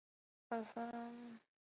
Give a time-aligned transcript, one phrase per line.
[0.03, 0.03] 西
[0.49, 1.39] 莱阿芒塞。